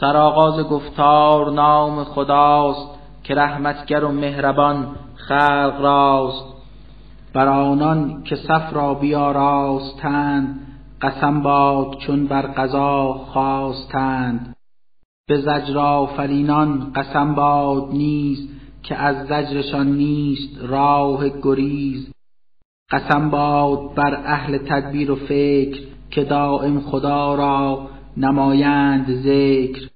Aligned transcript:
سرآغاز 0.00 0.60
گفتار 0.60 1.50
نام 1.50 2.04
خداست 2.04 2.88
که 3.24 3.34
رحمتگر 3.34 4.04
و 4.04 4.12
مهربان 4.12 4.86
خلق 5.14 5.80
راست. 5.80 6.44
بر 7.34 7.48
آنان 7.48 8.22
که 8.22 8.36
صف 8.36 8.72
را 8.72 8.94
بیاراستند 8.94 10.66
قسم 11.02 11.42
باد 11.42 11.96
چون 11.98 12.26
بر 12.26 12.42
قضا 12.42 13.12
خواستند. 13.12 14.56
به 15.28 15.40
زجر 15.40 15.78
آفرینان 15.78 16.92
قسم 16.92 17.34
باد 17.34 17.88
نیز 17.92 18.48
که 18.82 18.96
از 18.96 19.26
زجرشان 19.26 19.86
نیست 19.86 20.58
راه 20.62 21.28
گریز. 21.28 22.12
قسم 22.90 23.30
باد 23.30 23.94
بر 23.94 24.14
اهل 24.14 24.58
تدبیر 24.58 25.10
و 25.10 25.16
فکر 25.16 25.80
که 26.10 26.24
دائم 26.24 26.80
خدا 26.80 27.34
را 27.34 27.88
نمایند 28.16 29.20
ذکر. 29.22 29.90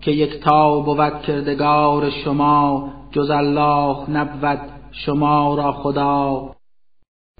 که 0.00 0.10
یکتا 0.10 0.80
بود 0.80 1.22
کردگار 1.22 2.10
شما 2.10 2.92
جز 3.10 3.30
الله 3.30 4.10
نبود 4.10 4.60
شما 4.92 5.54
را 5.54 5.72
خدا. 5.72 6.50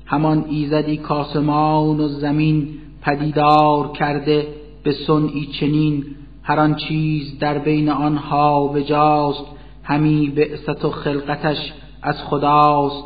همان 0.06 0.44
ایزدی 0.48 0.96
کاسمان 0.96 2.00
و 2.00 2.08
زمین 2.08 2.68
پدیدار 3.02 3.92
کرده 3.92 4.48
به 4.82 4.92
صنعی 4.92 5.46
چنین. 5.46 6.04
هر 6.42 6.60
آن 6.60 6.74
چیز 6.74 7.38
در 7.38 7.58
بین 7.58 7.88
آنها 7.88 8.68
بجاست 8.68 9.44
همی 9.82 10.28
بعثت 10.28 10.84
و 10.84 10.90
خلقتش 10.90 11.72
از 12.02 12.22
خداست. 12.22 13.04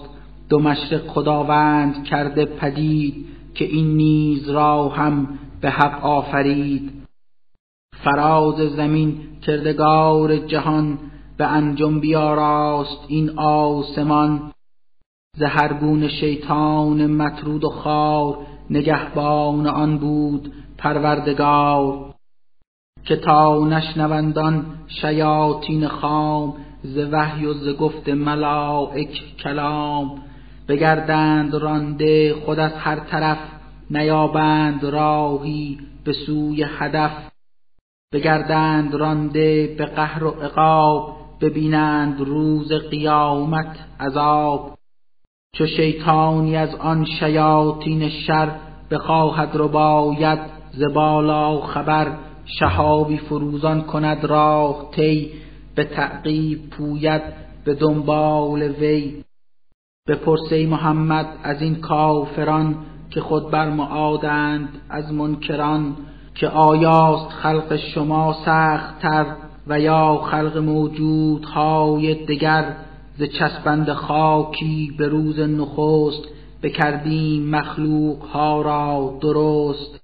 دو 0.48 0.58
مشرق 0.58 1.06
خداوند 1.06 2.04
کرده 2.04 2.44
پدید 2.44 3.26
که 3.54 3.64
این 3.64 3.96
نیز 3.96 4.50
را 4.50 4.88
هم 4.88 5.38
به 5.60 5.70
حق 5.70 6.04
آفرید. 6.04 6.92
فراز 8.04 8.54
زمین 8.54 9.40
کردگار 9.42 10.36
جهان 10.36 10.98
به 11.36 11.46
انجم 11.46 12.00
بیاراست 12.00 13.04
این 13.08 13.38
آسمان. 13.38 14.52
ز 15.36 15.42
هر 15.42 15.72
گونه 15.72 16.08
شیطان 16.08 17.06
مطرود 17.06 17.64
و 17.64 17.68
خار 17.68 18.38
نگهبان 18.70 19.66
آن 19.66 19.98
بود 19.98 20.52
پروردگار. 20.78 22.14
که 23.04 23.16
تا 23.16 23.66
نشنوندان 23.66 24.66
شیاطین 24.86 25.88
خام 25.88 26.54
ز 26.82 26.98
وحی 27.12 27.46
و 27.46 27.54
ز 27.54 27.68
گفت 27.68 28.08
ملائک 28.08 29.36
کلام. 29.36 30.22
بگردند 30.68 31.54
رانده 31.54 32.34
خود 32.34 32.58
از 32.58 32.72
هر 32.72 32.96
طرف 32.96 33.38
نیابند 33.90 34.84
راهی 34.84 35.78
به 36.04 36.12
سوی 36.12 36.66
هدف. 36.78 37.12
بگردند 38.12 38.94
رانده 38.94 39.74
به 39.78 39.86
قهر 39.86 40.24
و 40.24 40.30
عقاب 40.30 41.16
ببینند 41.40 42.20
روز 42.20 42.72
قیامت 42.72 43.76
عذاب. 44.00 44.78
چو 45.54 45.66
شیطانی 45.66 46.56
از 46.56 46.74
آن 46.74 47.04
شیاطین 47.04 48.08
شر 48.08 48.50
بخواهد 48.90 49.50
رباید 49.54 50.38
ز 50.72 50.82
بالا 50.94 51.60
خبر 51.60 52.16
شهابی 52.44 53.16
فروزان 53.16 53.82
کند 53.82 54.24
راه 54.24 54.90
طی 54.90 55.30
به 55.74 55.84
تعقیب 55.84 56.70
پوید 56.70 57.22
به 57.64 57.74
دنبال 57.74 58.62
وی. 58.62 59.24
بپرس 60.08 60.52
ای 60.52 60.66
محمد 60.66 61.38
از 61.42 61.62
این 61.62 61.74
کافران 61.74 62.86
که 63.10 63.20
خود 63.20 63.50
بر 63.50 63.70
معادند 63.70 64.68
از 64.88 65.12
منکران 65.12 65.96
که 66.34 66.48
آیاست 66.48 67.30
خلق 67.30 67.76
شما 67.76 68.36
سخت 68.44 68.98
تر 68.98 69.26
و 69.66 69.80
یا 69.80 70.16
خلق 70.30 70.56
موجودهای 70.56 72.24
دگر. 72.24 72.76
ز 73.18 73.22
چسبند 73.22 73.92
خاکی 73.92 74.94
به 74.98 75.08
روز 75.08 75.38
نخست 75.40 76.22
بکردیم 76.62 77.50
مخلوق 77.50 78.22
ها 78.22 78.62
را 78.62 79.18
درست. 79.20 80.00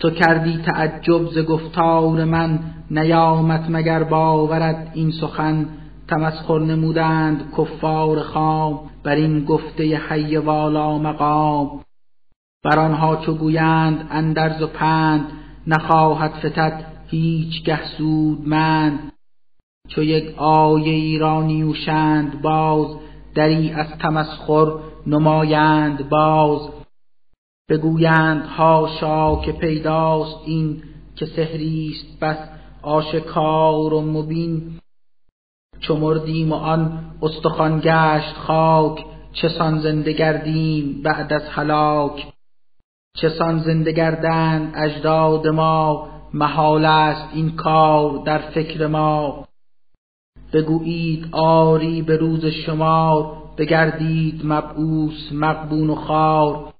تو 0.00 0.10
کردی 0.10 0.62
تعجب 0.62 1.26
ز 1.26 1.38
گفتار 1.38 2.24
من 2.24 2.60
نیامد 2.90 3.66
مگر 3.68 4.02
باورد 4.04 4.92
این 4.94 5.10
سخن؟ 5.10 5.68
تمسخر 6.08 6.58
نمودند 6.58 7.52
کفار 7.58 8.22
خام 8.22 8.80
بر 9.04 9.14
این 9.14 9.44
گفته 9.44 9.96
حی 10.08 10.36
والا 10.36 10.98
مقام. 10.98 11.80
بر 12.64 12.78
آنها 12.78 13.16
چو 13.16 13.34
گویند 13.34 14.08
اندرز 14.10 14.62
و 14.62 14.66
پند 14.66 15.32
نخواهد 15.66 16.30
فتد 16.30 16.84
هیچگه 17.06 17.86
سودمند. 17.86 19.12
چو 19.88 20.02
یک 20.02 20.38
آیه 20.38 20.92
ای 20.92 21.18
را 21.18 21.42
نیوشند 21.42 22.42
باز 22.42 22.96
دری 23.34 23.70
از 23.70 23.86
تمسخر 23.98 24.72
نمایند 25.06 26.08
باز. 26.08 26.68
بگویند 27.68 28.44
هاشا 28.44 29.36
که 29.36 29.52
پیداست 29.52 30.36
این 30.46 30.82
که 31.16 31.26
سحریست 31.26 32.20
بس 32.20 32.38
آشکار 32.82 33.94
و 33.94 34.00
مبین. 34.00 34.78
چو 35.80 35.96
مردیم 35.96 36.52
و 36.52 36.54
آن 36.54 37.14
استخوان 37.22 37.80
گشت 37.84 38.34
خاک 38.34 39.04
چسان 39.32 39.78
زنده 39.78 40.12
گردیم 40.12 41.02
بعد 41.02 41.32
از 41.32 41.42
هلاک. 41.48 42.26
چسان 43.16 43.58
زنده 43.58 43.92
گردند 43.92 44.74
اجداد 44.76 45.46
ما 45.46 46.08
محال 46.34 46.84
است 46.84 47.28
این 47.34 47.56
کار 47.56 48.22
در 48.24 48.38
فکر 48.38 48.86
ما. 48.86 49.48
بگویید 50.52 51.28
آری 51.32 52.02
به 52.02 52.16
روز 52.16 52.44
شمار 52.46 53.36
بگردید 53.58 54.40
مبعوث 54.44 55.32
مغبون 55.32 55.90
و 55.90 55.94
خار. 55.94 56.72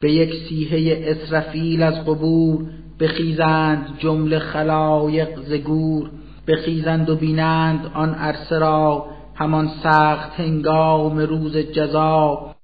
به 0.00 0.12
یک 0.12 0.34
سیحه 0.48 1.04
اسرفیل 1.10 1.82
از 1.82 2.04
قبور 2.04 2.66
بخیزند 3.00 3.98
جمله 3.98 4.38
خلایق 4.38 5.40
ز 5.40 5.52
گور. 5.52 6.10
بخیزند 6.46 7.10
و 7.10 7.16
بینند 7.16 7.90
آن 7.94 8.14
عرصه 8.14 8.58
را 8.58 9.06
همان 9.34 9.70
سخت 9.82 10.40
هنگام 10.40 11.18
روز 11.18 11.56
جزا. 11.56 12.54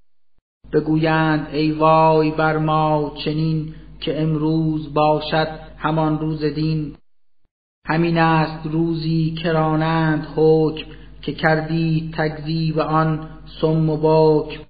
بگویند 0.72 1.46
ای 1.52 1.72
وای 1.72 2.30
بر 2.30 2.58
ما 2.58 3.12
چنین 3.24 3.74
که 4.00 4.22
امروز 4.22 4.94
باشد 4.94 5.48
همان 5.78 6.18
روز 6.18 6.44
دین. 6.44 6.96
همین 7.86 8.18
است 8.18 8.66
روزی 8.66 9.34
کرانند 9.42 10.26
حکم 10.36 10.86
که 11.22 11.32
کردی 11.32 12.10
تکذیب 12.18 12.78
آن 12.78 13.28
سم 13.60 13.90
و 13.90 13.96
بکم 13.96 14.60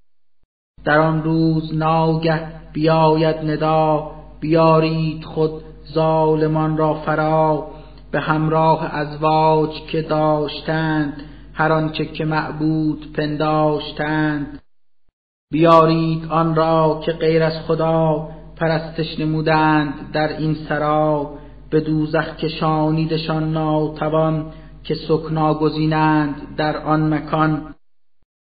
در 0.85 0.99
آن 0.99 1.23
روز 1.23 1.75
ناگه 1.75 2.47
بیاید 2.73 3.37
ندا 3.37 4.11
بیارید 4.41 5.25
خود 5.25 5.63
ظالمان 5.93 6.77
را 6.77 6.95
فرا. 6.95 7.71
به 8.11 8.21
همراه 8.21 8.95
ازواج 8.95 9.71
که 9.83 10.03
داشتند 10.03 11.23
هر 11.55 11.73
آنچه 11.73 12.05
که 12.05 12.25
معبود 12.25 13.13
پنداشتند. 13.13 14.61
بیارید 15.53 16.27
آن 16.31 16.55
را 16.55 17.01
که 17.05 17.13
غیر 17.13 17.43
از 17.43 17.59
خدا 17.67 18.29
پرستش 18.57 19.21
نمودند 19.21 20.13
در 20.13 20.37
این 20.37 20.55
سرا. 20.55 21.31
به 21.71 21.81
دوزخ 21.81 22.37
کشانیدشان 22.37 23.53
ناتوان 23.53 24.53
که 24.85 24.95
سکنا 24.95 25.55
گزینند 25.55 26.57
در 26.57 26.77
آن 26.77 27.15
مکان. 27.15 27.75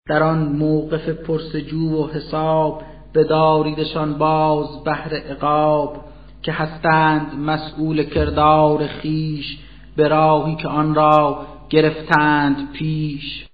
در 0.07 0.23
آن 0.23 0.43
موقف 0.43 1.09
پرسجو 1.09 2.03
و 2.03 2.07
حساب 2.07 2.81
بداریدشان 3.15 4.13
باز 4.13 4.83
بهر 4.83 5.13
عقاب 5.15 6.05
که 6.41 6.51
هستند 6.51 7.39
مسئول 7.39 8.03
کردار 8.03 8.87
خیش 8.87 9.57
به 9.95 10.07
راهی 10.07 10.55
که 10.55 10.67
آن 10.67 10.95
را 10.95 11.45
گرفتند 11.69 12.71
پیش. 12.71 13.48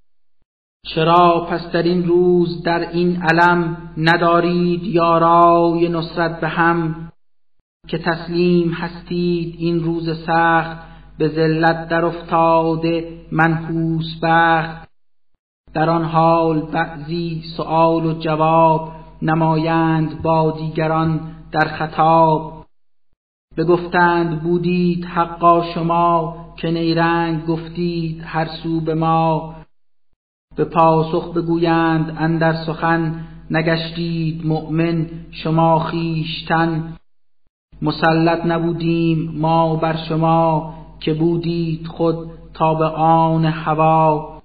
چرا 0.86 1.48
پس 1.50 1.72
در 1.72 1.84
این 1.84 2.04
روز 2.04 2.64
در 2.64 2.90
این 2.90 3.22
علم 3.22 3.78
ندارید 3.98 4.84
یارای 4.84 5.90
نصرت 5.90 6.42
به 6.42 6.48
هم 6.48 7.12
که 7.88 7.98
تسلیم 7.98 8.72
هستید 8.72 9.56
این 9.58 9.84
روز 9.84 10.20
سخت 10.26 10.78
به 11.18 11.28
ذلت 11.28 11.88
در 11.88 12.06
افتاده 12.06 13.22
منحوس 13.32 14.20
بخت؟ 14.22 14.88
در 15.74 15.90
آن 15.90 16.04
حال 16.04 16.62
بعضی 16.62 17.44
سؤال 17.58 18.06
و 18.06 18.20
جواب 18.20 18.92
نمایند 19.22 20.22
با 20.22 20.52
دیگران 20.52 21.20
در 21.52 21.68
خطاب. 21.68 22.66
بگفتند 23.58 24.44
بودید 24.44 25.06
حقا 25.06 25.74
شما 25.74 26.38
که 26.58 26.72
نیرنگ 26.72 27.46
گفتید 27.46 28.22
هر 28.26 28.46
سو 28.46 28.82
به 28.82 28.94
ما. 28.96 29.55
به 30.56 30.66
پاسخ 30.66 31.34
بگویند 31.34 32.16
اندر 32.20 32.54
سخن 32.54 33.16
نگشتید 33.52 34.46
مؤمن 34.46 35.08
شما 35.32 35.80
خیشتن 35.80 36.96
مسلط 37.82 38.46
نبودیم 38.46 39.32
ما 39.38 39.76
بر 39.76 39.96
شما 40.10 40.74
که 41.00 41.14
بودید 41.14 41.88
خود 41.88 42.16
تا 42.54 42.74
به 42.74 42.86
آن 42.86 43.46
هوا. 43.46 44.36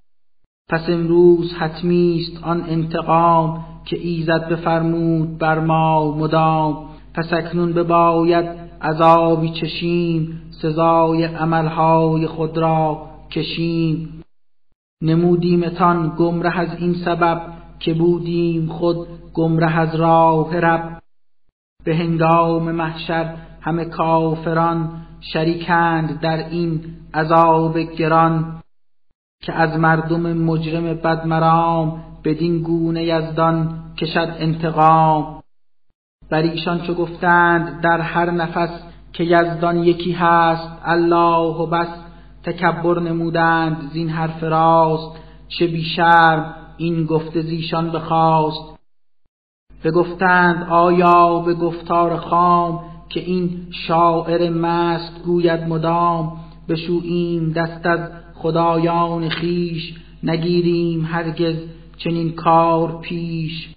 پس 0.69 0.91
امروز 0.91 1.55
حتمی 1.55 2.21
است 2.21 2.45
آن 2.45 2.65
انتقام 2.69 3.65
که 3.85 3.99
ایزد 3.99 4.49
بفرمود 4.49 5.39
بر 5.39 5.59
ما 5.61 6.17
مدام. 6.17 6.89
پس 7.15 7.33
اکنون 7.33 7.73
بباید 7.73 8.47
عذابی 8.83 9.51
چشیم 9.51 10.43
سزای 10.51 11.25
عملهای 11.25 12.27
خود 12.27 12.59
را 12.59 13.07
کشیم. 13.31 14.20
نمودیمتان 15.03 16.15
گمره 16.19 16.59
از 16.59 16.69
این 16.79 16.95
سبب 16.95 17.53
که 17.79 17.95
بودیم 17.95 18.67
خود 18.67 19.09
گمره 19.35 19.79
از 19.79 19.95
راه 19.95 20.61
رب. 20.61 21.03
به 21.85 21.97
هنگام 21.97 22.73
محشر 22.73 23.35
همه 23.61 23.85
کافران 23.85 25.07
شریکند 25.21 26.21
در 26.21 26.49
این 26.49 26.85
عذاب 27.15 27.79
گران 27.79 28.63
که 29.43 29.53
از 29.53 29.79
مردم 29.79 30.33
مجرم 30.33 30.85
بدمرام 30.95 32.03
بدین 32.25 32.63
گونه 32.63 33.05
یزدان 33.05 33.85
کشد 33.99 34.37
انتقام. 34.39 35.43
بر 36.31 36.43
ایشان 36.43 36.81
چو 36.81 36.95
گفتند 36.95 37.81
در 37.81 38.01
هر 38.01 38.31
نفس 38.31 38.83
که 39.13 39.25
یزدان 39.25 39.79
یکی 39.79 40.13
هست 40.13 40.79
الله 40.85 41.55
و 41.63 41.67
بس. 41.67 42.00
تکبر 42.45 43.01
نمودند 43.01 43.91
زین 43.93 44.09
حرف 44.09 44.43
راست 44.43 45.17
چه 45.49 45.67
بیشرم 45.67 46.55
این 46.77 47.05
گفته 47.05 47.43
زیشان 47.43 47.91
بخواست. 47.91 48.79
بگفتند 49.85 50.69
آیا 50.71 51.39
به 51.39 51.55
گفتار 51.55 52.17
خام 52.17 52.81
که 53.09 53.21
این 53.21 53.67
شاعر 53.71 54.51
مست 54.51 55.23
گوید 55.25 55.61
مدام؟ 55.61 56.33
بشوییم 56.69 57.53
دست 57.53 57.87
از 57.87 58.01
خدایان 58.35 59.29
خیش 59.29 59.95
نگیریم 60.23 61.05
هرگز 61.05 61.57
چنین 61.97 62.33
کار 62.33 63.01
پیش. 63.01 63.75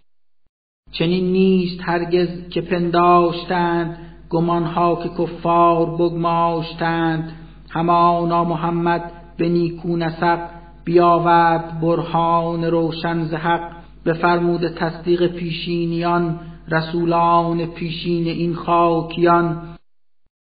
چنین 0.92 1.32
نیست 1.32 1.82
هرگز 1.82 2.50
که 2.50 2.62
پنداشتند 2.62 3.98
گمانها 4.30 4.96
که 5.04 5.10
کفار 5.10 5.86
بگماشتند. 5.86 7.43
همانا 7.74 8.44
محمد 8.44 9.12
به 9.38 9.50
نیکو 9.50 9.98
نسق 9.98 10.40
بیاورد 10.86 11.82
برهان 11.82 12.64
روشن 12.64 13.24
ز 13.24 13.34
حق 13.34 13.72
بفرمود 14.06 14.68
تصدیق 14.68 15.28
پیشینیان 15.28 16.40
رسولان 16.72 17.66
پیشین 17.66 18.28
این 18.28 18.56
خاکیان. 18.56 19.76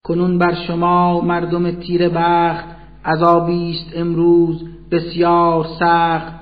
کنون 0.04 0.38
بر 0.38 0.54
شما 0.54 1.20
مردم 1.20 1.70
تیر 1.70 2.08
بخت 2.08 2.64
عذابی 3.04 3.70
است 3.70 3.96
امروز 3.96 4.64
بسیار 4.90 5.66
سخت. 5.80 6.32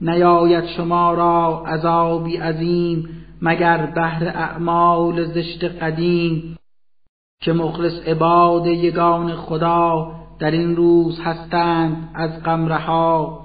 نیاید 0.00 0.66
شما 0.66 1.14
را 1.14 1.64
عذابی 1.66 2.36
عظیم 2.36 3.08
مگر 3.42 3.86
بهر 3.86 4.28
اعمال 4.28 5.24
زشت 5.24 5.64
قدیم. 5.64 6.56
که 7.42 7.52
مخلص 7.52 8.02
عباد 8.06 8.66
یگان 8.66 9.36
خدا 9.36 10.12
در 10.38 10.50
این 10.50 10.76
روز 10.76 11.20
هستند 11.20 12.10
از 12.14 12.42
غم 12.42 12.68
رها 12.68 13.40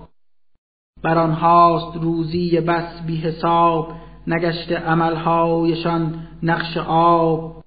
بر 1.04 1.18
آنهاست 1.18 1.98
روزی 1.98 2.60
بس 2.60 3.02
بی 3.08 3.18
حساب 3.18 3.92
نگشته 4.28 4.78
عملهایشان 4.78 6.28
نقش 6.44 6.78
آب. 6.88 7.64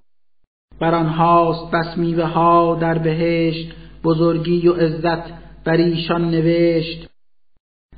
بر 0.80 0.94
آنهاست 0.94 1.70
بس 1.70 1.98
میوه 1.98 2.24
ها 2.24 2.74
در 2.74 2.98
بهشت 2.98 3.72
بزرگی 4.04 4.68
و 4.68 4.72
عزت 4.72 5.32
بر 5.64 5.76
ایشان 5.76 6.30
نوشت. 6.30 7.08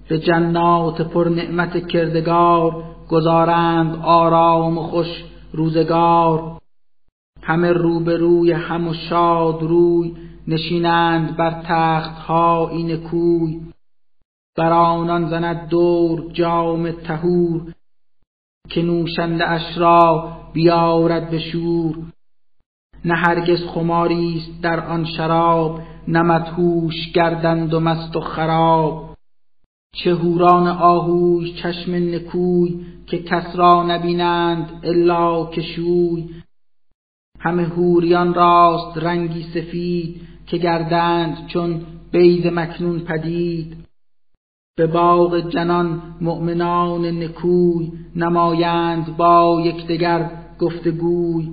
به 0.08 0.18
جنات 0.18 1.02
پر 1.02 1.28
نعمت 1.28 1.86
کردگار 1.86 2.84
گذارند 3.08 3.96
آرام 4.02 4.78
و 4.78 4.82
خوش 4.82 5.24
روزگار. 5.52 6.59
همه 7.50 7.72
روبروی 7.72 8.52
هم 8.52 8.88
و 8.88 8.94
شاد 8.94 9.62
روی 9.62 10.16
نشینند 10.48 11.36
بر 11.36 11.62
تخت 11.64 12.18
ها 12.18 12.68
این 12.68 12.96
کوی. 12.96 13.60
بر 14.56 14.72
آنان 14.72 15.30
زند 15.30 15.68
دور 15.68 16.32
جام 16.32 16.90
تهور 16.90 17.74
که 18.68 18.82
نوشنده 18.82 19.50
اش 19.50 19.78
را 19.78 20.32
بیارد 20.52 21.30
به 21.30 21.38
شور. 21.38 21.96
نه 23.04 23.14
هرگز 23.14 23.66
خماری 23.66 24.38
است 24.38 24.62
در 24.62 24.86
آن 24.86 25.04
شراب 25.04 25.80
نه 26.08 26.22
مدهوش 26.22 27.12
گردند 27.14 27.74
و 27.74 27.80
مست 27.80 28.16
و 28.16 28.20
خراب. 28.20 29.16
چه 29.94 30.14
هوران 30.14 30.66
آهوی 30.66 31.52
چشم 31.52 31.94
نکوی 31.94 32.86
که 33.06 33.18
کس 33.18 33.56
را 33.56 33.82
نبینند 33.82 34.80
الا 34.84 35.46
کشوی 35.46 36.28
همه 37.40 37.64
هوریان 37.64 38.34
راست 38.34 38.98
رنگی 38.98 39.42
سفید 39.54 40.20
که 40.46 40.58
گردند 40.58 41.46
چون 41.46 41.80
بیز 42.12 42.46
مکنون 42.46 43.00
پدید. 43.00 43.76
به 44.76 44.86
باغ 44.86 45.48
جنان 45.48 46.02
مؤمنان 46.20 47.06
نکوی 47.22 47.92
نمایند 48.16 49.16
با 49.16 49.62
یکدیگر 49.64 50.30
گفتگوی. 50.58 51.48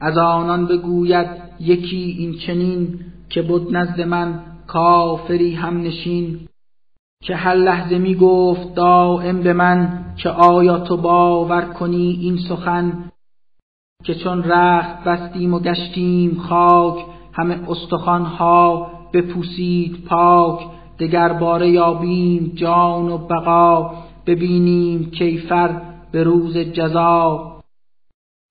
از 0.00 0.18
آنان 0.18 0.66
بگوید 0.66 1.26
یکی 1.60 2.16
این 2.18 2.38
چنین 2.38 3.00
که 3.28 3.42
بود 3.42 3.76
نزد 3.76 4.00
من 4.00 4.42
کافری 4.66 5.54
هم 5.54 5.82
نشین. 5.82 6.48
که 7.22 7.36
هر 7.36 7.54
لحظه 7.54 7.98
می 7.98 8.14
گفت 8.14 8.74
دائم 8.74 9.42
به 9.42 9.52
من 9.52 10.04
که 10.16 10.30
آیا 10.30 10.78
تو 10.78 10.96
باور 10.96 11.62
کنی 11.62 12.18
این 12.22 12.38
سخن؟ 12.48 13.10
که 14.04 14.14
چون 14.14 14.42
رخت 14.42 15.04
بستیم 15.04 15.54
و 15.54 15.58
گشتیم 15.58 16.38
خاک 16.48 17.04
همه 17.32 17.58
استخوانها 17.68 18.86
بپوسید 19.12 20.04
پاک 20.04 20.60
دگر 20.98 21.32
باره 21.32 21.70
یابیم 21.70 22.52
جان 22.54 23.08
و 23.08 23.18
بقا 23.18 23.90
ببینیم 24.26 25.10
کیفر 25.10 25.80
به 26.12 26.22
روز 26.22 26.56
جزا. 26.56 27.50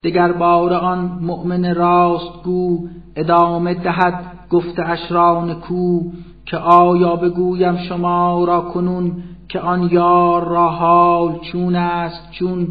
دگر 0.04 0.32
بار 0.32 0.74
آن 0.74 1.18
مؤمن 1.22 1.74
راست 1.74 2.42
گو 2.44 2.88
ادامه 3.16 3.74
دهد 3.74 4.24
گفت 4.50 4.78
اشران 4.78 5.54
کو 5.54 6.02
که 6.46 6.56
آیا 6.56 7.16
بگویم 7.16 7.76
شما 7.76 8.44
را 8.44 8.60
کنون 8.60 9.22
که 9.48 9.60
آن 9.60 9.88
یار 9.92 10.48
را 10.48 10.68
حال 10.68 11.38
چون 11.52 11.76
است 11.76 12.30
چون؟ 12.30 12.68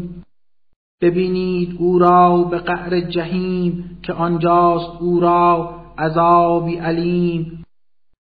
ببینید 1.00 1.76
او 1.78 1.98
را 1.98 2.42
به 2.42 2.58
قعر 2.58 3.00
جهیم 3.00 3.98
که 4.02 4.12
آنجاست 4.12 5.00
او 5.00 5.20
را 5.20 5.74
عذابی 5.98 6.76
علیم. 6.76 7.64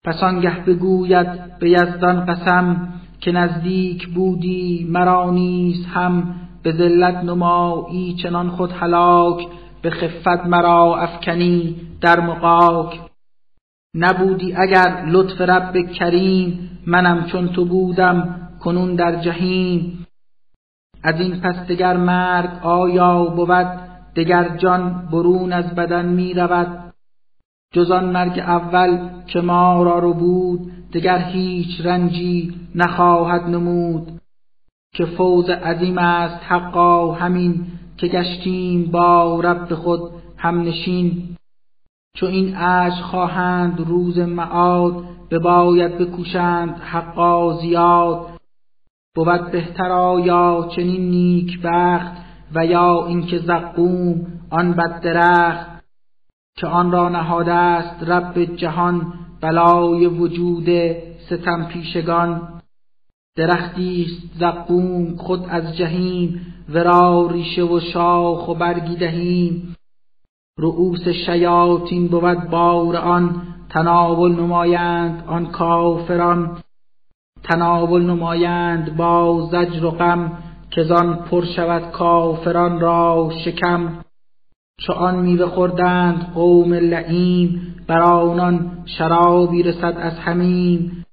پس 0.05 0.23
آنگه 0.23 0.59
بگوید 0.65 1.59
به 1.59 1.69
یزدان 1.69 2.25
قسم 2.25 2.93
که 3.19 3.31
نزدیک 3.31 4.07
بودی 4.07 4.87
مرا 4.89 5.31
نیز 5.31 5.85
هم 5.85 6.35
به 6.63 6.71
ذلت 6.71 7.15
نمایی 7.15 8.15
چنان 8.23 8.49
خود 8.49 8.71
هلاک 8.71 9.47
به 9.81 9.89
خفت 9.89 10.45
مرا 10.45 10.97
افکنی 10.97 11.75
در 12.01 12.19
مقاک. 12.19 12.99
نبودی 13.95 14.53
اگر 14.53 15.05
لطف 15.07 15.41
رب 15.41 15.91
کریم 15.91 16.69
منم 16.87 17.25
چون 17.25 17.47
تو 17.47 17.65
بودم 17.65 18.49
کنون 18.59 18.95
در 18.95 19.15
جهیم 19.15 20.07
از 21.03 21.15
این 21.19 21.41
پس 21.41 21.55
دگر 21.55 21.97
مرگ 21.97 22.49
آیا 22.63 23.25
بود 23.25 23.67
دگر 24.15 24.57
جان 24.57 25.07
برون 25.11 25.53
از 25.53 25.75
بدن 25.75 26.05
می 26.05 26.33
رود. 26.33 26.93
جز 27.73 27.91
مرگ 27.91 28.39
اول 28.39 29.09
که 29.27 29.41
ما 29.41 29.83
را 29.83 29.99
رو 29.99 30.13
بود 30.13 30.71
دگر 30.93 31.17
هیچ 31.17 31.81
رنجی 31.85 32.53
نخواهد 32.75 33.41
نمود. 33.41 34.21
که 34.93 35.05
فوز 35.05 35.49
عظیم 35.49 35.97
است 35.97 36.39
حقا 36.43 37.11
همین 37.11 37.65
که 37.97 38.07
گشتیم 38.07 38.91
با 38.91 39.39
رب 39.39 39.75
خود 39.75 40.11
هم 40.37 40.61
نشین 40.61 41.35
چو 42.15 42.25
این 42.25 42.55
اش 42.55 43.01
خواهند 43.01 43.79
روز 43.79 44.19
معاد 44.19 45.03
بباید 45.31 45.97
بکوشند 45.97 46.79
حقا 46.79 47.53
زیاد. 47.53 48.30
بود 49.15 49.51
بهتر 49.51 49.91
آیا 49.91 50.69
چنین 50.75 51.09
نیک 51.09 51.61
بخت 51.63 52.11
و 52.55 52.65
یا 52.65 53.05
اینکه 53.05 53.39
زقوم 53.39 54.27
آن 54.49 54.73
بد 54.73 55.01
درخت 55.01 55.83
که 56.57 56.67
آن 56.67 56.91
را 56.91 57.09
نهاده 57.09 57.53
است 57.53 58.03
رب 58.03 58.55
جهان 58.55 59.13
بلای 59.41 60.07
وجود 60.07 60.69
ستم 61.29 61.65
پیشگان. 61.65 62.61
درختی 63.37 64.05
است 64.07 64.39
زقوم 64.39 65.15
خود 65.15 65.45
از 65.49 65.77
جهیم 65.77 66.53
ورا 66.69 67.27
ریشه 67.31 67.63
و 67.63 67.79
شاخ 67.79 68.47
و 68.47 68.55
برگی 68.55 68.95
دهیم. 68.95 69.75
رؤوس 70.57 71.07
شیاطین 71.07 72.07
بود 72.07 72.49
بار 72.49 72.97
آن 72.97 73.41
تناول 73.69 74.31
نمایند 74.31 75.23
آن 75.27 75.45
کافران. 75.45 76.63
تناول 77.43 78.03
نمایند 78.05 78.95
با 78.97 79.49
زجر 79.51 79.85
و 79.85 79.91
غم 79.91 80.37
که 80.71 80.83
زان 80.83 81.15
پر 81.15 81.45
شود 81.45 81.91
کافران 81.91 82.79
را 82.79 83.31
شکم. 83.45 84.03
چو 84.79 84.93
آن 84.93 85.15
میوه 85.15 85.45
خوردند 85.45 86.33
قوم 86.33 86.73
لعیم 86.73 87.75
بر 87.87 87.99
آنان 87.99 88.83
شرابی 88.85 89.63
رسد 89.63 89.97
از 89.97 90.19
همیم 90.19 91.05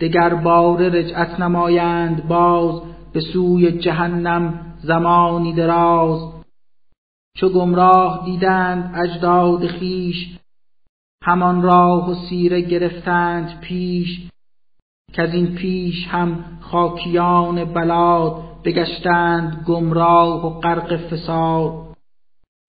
دگر 0.00 0.34
بار 0.34 0.88
رجعت 0.88 1.40
نمایند 1.40 2.28
باز 2.28 2.82
به 3.12 3.20
سوی 3.20 3.72
جهنم 3.72 4.60
زمانی 4.78 5.52
دراز. 5.52 6.32
چو 7.36 7.48
گمراه 7.48 8.24
دیدند 8.24 8.94
اجداد 8.96 9.66
خیش 9.66 10.38
همان 11.22 11.62
راه 11.62 12.10
و 12.10 12.14
سیره 12.14 12.60
گرفتند 12.60 13.60
پیش. 13.60 14.28
از 15.18 15.34
این 15.34 15.54
پیش 15.54 16.08
هم 16.08 16.44
خاکیان 16.60 17.64
بلاد 17.64 18.42
بگشتند 18.64 19.64
گمراه 19.66 20.46
و 20.46 20.60
غرق 20.60 20.96
فساد. 20.96 21.72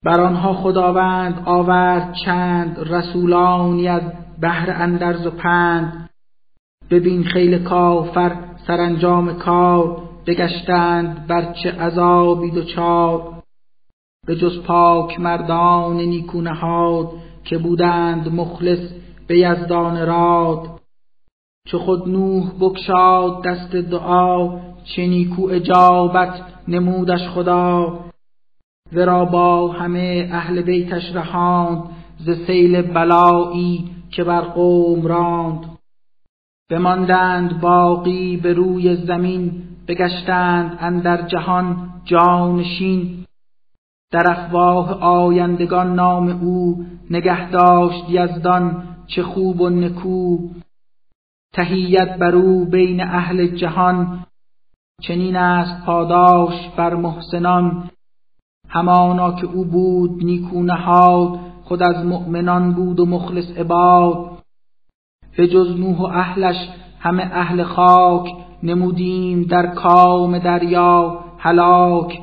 بر 0.05 0.21
آنها 0.21 0.53
خداوند 0.53 1.43
آورد 1.45 2.13
چند 2.25 2.79
رسولانی 2.79 3.87
از 3.87 4.01
بهر 4.41 4.69
اندرز 4.69 5.27
و 5.27 5.31
پند. 5.31 6.09
ببین 6.89 7.23
خیل 7.23 7.63
کافر 7.63 8.35
سرانجام 8.67 9.33
کار 9.33 10.01
بگشتند 10.25 11.27
بر 11.27 11.53
چه 11.53 11.71
عذابی 11.71 12.51
دچار 12.51 13.43
به 14.27 14.35
جز 14.35 14.63
پاک 14.63 15.19
مردان 15.19 15.95
نیکو 15.95 16.41
نهاد 16.41 17.11
که 17.43 17.57
بودند 17.57 18.35
مخلص 18.35 18.91
به 19.27 19.39
یزدان 19.39 20.07
راد. 20.07 20.76
چو 21.71 21.79
خود 21.79 22.07
نوح 22.07 22.51
بکشاد 22.59 23.43
دست 23.43 23.75
دعا 23.75 24.59
چه 24.83 25.07
نیکو 25.07 25.47
اجابت 25.51 26.41
نمودش 26.67 27.27
خدا. 27.27 27.99
ورا 28.93 29.25
با 29.25 29.67
همه 29.67 30.29
اهل 30.31 30.61
بیتش 30.61 31.15
رهاند 31.15 31.83
ز 32.19 32.29
سیل 32.47 32.81
بلایی 32.81 33.89
که 34.11 34.23
بر 34.23 34.41
قوم 34.41 35.07
راند. 35.07 35.65
بماندند 36.69 37.61
باقی 37.61 38.37
به 38.37 38.53
روی 38.53 38.95
زمین 38.95 39.63
بگشتند 39.87 40.77
اندر 40.79 41.21
جهان 41.21 41.89
جانشین 42.05 43.25
در 44.11 44.31
افواه 44.31 45.01
آیندگان 45.01 45.95
نام 45.95 46.29
او 46.41 46.85
نگه 47.09 47.51
داشت 47.51 48.09
یزدان 48.09 48.83
چه 49.07 49.23
خوب 49.23 49.61
و 49.61 49.69
نکو. 49.69 50.37
تهیت 51.53 52.17
بر 52.17 52.35
او 52.35 52.65
بین 52.65 53.01
اهل 53.01 53.47
جهان. 53.47 54.25
چنین 55.01 55.35
است 55.35 55.85
پاداش 55.85 56.69
بر 56.77 56.95
محسنان. 56.95 57.89
همانا 58.69 59.31
که 59.31 59.45
او 59.45 59.65
بود 59.65 60.23
نیکو 60.23 60.63
نهاد 60.63 61.39
خود 61.63 61.83
از 61.83 62.05
مؤمنان 62.05 62.73
بود 62.73 62.99
و 62.99 63.05
مخلص 63.05 63.57
عباد. 63.57 64.37
به 65.37 65.47
جز 65.47 65.79
نوح 65.79 65.97
و 65.97 66.03
اهلش 66.03 66.69
همه 66.99 67.23
اهل 67.23 67.63
خاک 67.63 68.33
نمودیم 68.63 69.43
در 69.43 69.67
کام 69.67 70.39
دریا 70.39 71.23
هلاک. 71.37 72.19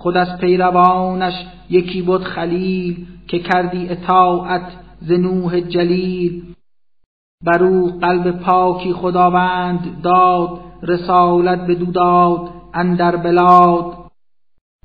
خود 0.00 0.16
از 0.16 0.38
پیروانش 0.38 1.46
یکی 1.70 2.02
بود 2.02 2.24
خلیل 2.24 3.06
که 3.28 3.38
کردی 3.38 3.88
اطاعت 3.88 4.72
ز 5.00 5.12
نوح 5.12 5.60
جلیل. 5.60 6.54
بر 7.44 7.64
او 7.64 7.98
قلب 8.00 8.40
پاکی 8.40 8.92
خداوند 8.92 10.02
داد 10.02 10.60
رسالت 10.82 11.66
به 11.66 11.74
داد 11.74 12.50
اندر 12.74 13.16
بلاد. 13.16 13.94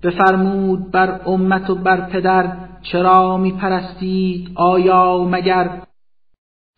بفرمود 0.03 0.91
بر 0.91 1.21
امت 1.25 1.69
و 1.69 1.75
بر 1.75 2.09
پدر 2.09 2.57
چرا 2.81 3.37
می 3.37 3.51
پرستید 3.51 4.51
آیا 4.55 5.23
مگر؟ 5.23 5.81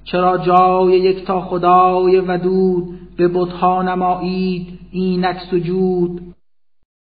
چرا 0.03 0.37
جای 0.37 0.99
یک 0.99 1.25
تا 1.25 1.41
خدای 1.41 2.19
ودود؟ 2.19 2.99
به 3.17 3.27
بتها 3.27 3.81
نمایید 3.81 4.79
اینک 4.91 5.37
سجود. 5.51 6.21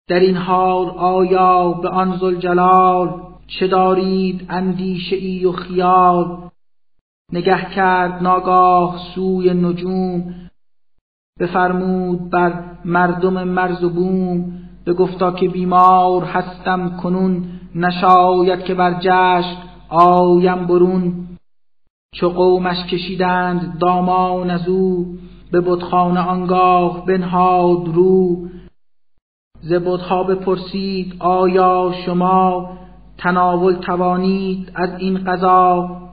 در 0.09 0.19
این 0.19 0.37
حال 0.37 0.87
آیا 0.89 1.71
به 1.71 1.89
آن 1.89 2.17
زلجلال 2.17 3.21
چه 3.47 3.67
دارید 3.67 4.45
اندیشه 4.49 5.15
ای 5.15 5.45
و 5.45 5.51
خیال؟ 5.51 6.49
نگه 7.33 7.69
کرد 7.75 8.23
ناگاه 8.23 8.97
سوی 9.15 9.53
نجوم. 9.53 10.35
بفرمود 11.39 12.29
بر 12.29 12.63
مردم 12.85 13.43
مرز 13.43 13.83
و 13.83 13.89
بوم 13.89 14.53
گفتا 14.93 15.31
که 15.31 15.49
بیمار 15.49 16.23
هستم 16.23 16.97
کنون 16.97 17.45
نشاید 17.75 18.63
که 18.63 18.73
بر 18.73 18.99
جشن 18.99 19.57
آیم 19.89 20.67
برون. 20.67 21.27
چو 22.15 22.29
قومش 22.29 22.85
کشیدند 22.85 23.77
دامان 23.79 24.49
از 24.49 24.67
او 24.67 25.17
به 25.51 25.61
بتخانه 25.61 26.19
آنگاه 26.19 27.05
بنهاد 27.05 27.87
رو. 27.87 28.47
ز 29.61 29.73
بتها 29.73 30.23
بپرسید 30.23 31.15
آیا 31.19 31.91
شما 32.05 32.69
تناول 33.17 33.73
توانید 33.73 34.71
از 34.75 34.89
این 34.99 35.17
غذا 35.17 36.04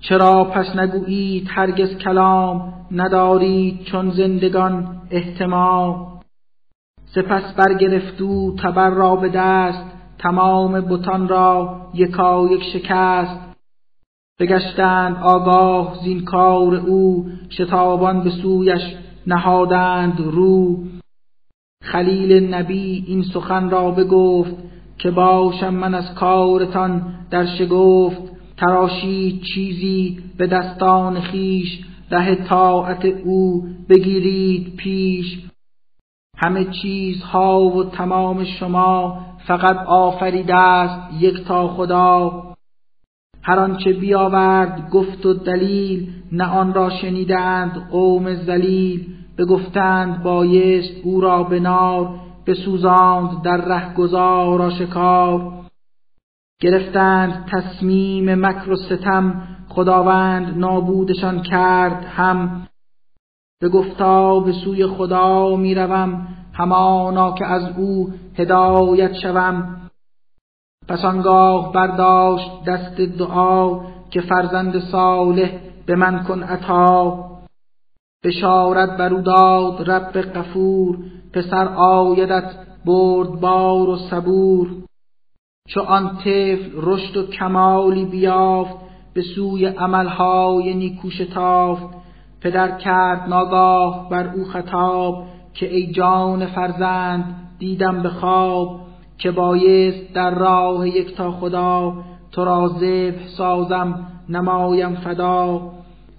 چرا 0.00 0.44
پس 0.44 0.76
نگویید 0.76 1.48
هرگز 1.50 1.98
کلام 1.98 2.72
ندارید 2.90 3.84
چون 3.84 4.10
زندگان 4.10 5.02
احتمام؟ 5.10 6.20
سپس 7.06 7.54
برگرفتو 7.54 8.56
تبر 8.56 8.90
را 8.90 9.16
به 9.16 9.28
دست 9.28 9.84
تمام 10.18 10.80
بتان 10.80 11.28
را 11.28 11.80
یکا 11.94 12.48
یک 12.50 12.62
شکست. 12.72 13.40
بگشتند 14.40 15.16
آگاه 15.22 15.98
زین 16.04 16.24
کار 16.24 16.74
او 16.74 17.26
شتابان 17.50 18.22
به 18.22 18.30
سویش 18.30 18.82
نهادند 19.26 20.20
رو. 20.20 20.78
خلیل 21.82 22.54
نبی 22.54 23.04
این 23.06 23.22
سخن 23.22 23.70
را 23.70 23.90
بگفت 23.90 24.54
که 24.98 25.10
باشم 25.10 25.74
من 25.74 25.94
از 25.94 26.14
کارتان 26.14 27.14
در 27.30 27.46
شگفت. 27.46 28.35
تراشید 28.56 29.42
چیزی 29.42 30.18
به 30.38 30.46
دستان 30.46 31.20
خیش 31.20 31.84
ره 32.10 32.34
طاعت 32.34 33.04
او 33.04 33.66
بگیرید 33.88 34.76
پیش. 34.76 35.38
همه 36.38 36.64
چیزها 36.64 37.60
و 37.60 37.84
تمام 37.84 38.44
شما 38.44 39.18
فقط 39.46 39.76
آفریده 39.86 40.54
است 40.54 41.22
یک 41.22 41.44
تا 41.44 41.68
خدا. 41.68 42.42
هر 43.42 43.58
آنچه 43.58 43.92
بیاورد 43.92 44.90
گفت 44.90 45.26
و 45.26 45.34
دلیل 45.34 46.12
نه 46.32 46.44
آن 46.44 46.74
را 46.74 46.90
شنیدند 46.90 47.88
قوم 47.90 48.34
ذلیل. 48.34 49.06
بگفتند 49.38 50.22
بایست 50.22 50.94
او 51.04 51.20
را 51.20 51.42
به 51.42 51.60
نار 51.60 52.14
بسوزاند 52.46 53.42
در 53.42 53.56
رهگذار 53.56 54.62
آشکار 54.62 55.52
گرفتند 56.60 57.50
تصمیم 57.52 58.46
مکر 58.46 58.70
و 58.70 58.76
ستم. 58.76 59.42
خداوند 59.68 60.58
نابودشان 60.58 61.42
کرد 61.42 62.04
هم. 62.04 62.68
به 63.60 63.68
گفتا 63.68 64.40
به 64.40 64.52
سوی 64.52 64.86
خدا 64.86 65.56
می‌روم 65.56 66.28
همانا 66.52 67.32
که 67.32 67.46
از 67.46 67.78
او 67.78 68.12
هدایت 68.34 69.12
شوم. 69.14 69.76
پس 70.88 71.04
آنگاه 71.04 71.72
برداشت 71.72 72.64
دست 72.66 73.00
دعا 73.00 73.80
که 74.10 74.20
فرزند 74.20 74.78
صالح 74.78 75.50
به 75.86 75.96
من 75.96 76.24
کن 76.24 76.42
عطا. 76.42 77.24
بشارت 78.24 78.96
برو 78.96 79.20
داد 79.20 79.90
رب 79.90 80.12
قفور 80.12 80.98
پسر 81.32 81.68
آیدت 81.68 82.54
بار 82.84 83.88
و 83.88 83.96
صبور. 83.96 84.68
چو 85.66 85.80
آن 85.80 86.16
طفل 86.16 86.70
رشد 86.74 87.16
و 87.16 87.26
کمالی 87.26 88.04
بیافت 88.04 88.74
به 89.14 89.22
سوی 89.22 89.66
عملهای 89.66 90.74
نیکو 90.74 91.10
شتافت 91.10 91.86
پدر 92.40 92.78
کرد 92.78 93.28
ناگاه 93.28 94.08
بر 94.10 94.34
او 94.34 94.44
خطاب 94.44 95.24
که 95.54 95.74
ای 95.74 95.92
جان 95.92 96.46
فرزند 96.46 97.34
دیدم 97.58 98.02
به 98.02 98.08
خواب 98.08 98.80
که 99.18 99.30
بایست 99.30 100.14
در 100.14 100.34
راه 100.34 100.88
یکتا 100.88 101.30
خدا. 101.30 101.92
تو 102.32 102.44
را 102.44 102.68
ذبح 102.68 103.26
سازم 103.36 104.06
نمایم 104.28 104.94
فدا. 104.94 105.60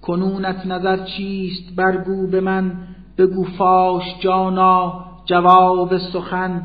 کنونت 0.02 0.66
نظر 0.66 0.96
چیست؟ 0.96 1.76
برگو 1.76 2.26
به 2.26 2.40
من 2.40 2.72
بگو 3.18 3.44
فاش 3.44 4.04
جانا 4.20 5.04
جواب 5.24 5.98
سخن. 5.98 6.62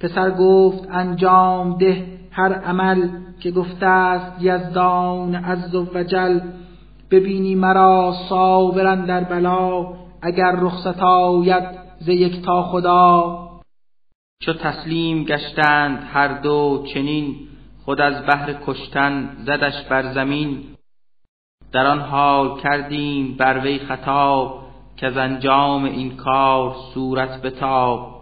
پسر 0.00 0.30
گفت 0.30 0.88
انجام 0.90 1.78
ده 1.78 2.06
هر 2.30 2.52
عمل 2.52 3.08
که 3.40 3.50
گفته 3.50 3.86
است 3.86 4.42
یزدان 4.42 5.34
عز 5.34 5.74
و 5.74 6.04
جل. 6.04 6.40
ببینی 7.10 7.54
مرا 7.54 8.14
صابرن 8.28 9.04
در 9.04 9.24
بلا 9.24 9.86
اگر 10.22 10.52
رخصت 10.56 11.02
آید 11.02 11.64
ز 12.00 12.08
یک 12.08 12.42
تا 12.42 12.62
خدا. 12.62 13.48
چو 14.42 14.52
تسلیم 14.52 15.24
گشتند 15.24 16.08
هر 16.12 16.28
دو 16.28 16.84
چنین 16.94 17.36
خود 17.84 18.00
از 18.00 18.26
بهر 18.26 18.54
کشتن 18.66 19.36
زدش 19.46 19.82
بر 19.90 20.12
زمین. 20.12 20.64
در 21.72 21.86
آن 21.86 22.00
حال 22.00 22.60
کردیم 22.60 23.36
بر 23.36 23.60
وی 23.60 23.78
خطاب 23.78 24.60
که 24.96 25.06
از 25.06 25.16
انجام 25.16 25.84
این 25.84 26.16
کار 26.16 26.74
صورت 26.94 27.42
بتاب. 27.42 28.17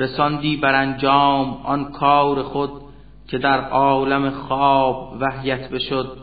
رساندی 0.00 0.56
بر 0.56 0.74
انجام 0.74 1.60
آن 1.64 1.92
کار 1.92 2.42
خود 2.42 2.70
که 3.28 3.38
در 3.38 3.68
عالم 3.68 4.30
خواب 4.30 5.16
وحیت 5.20 5.70
بشد 5.70 6.16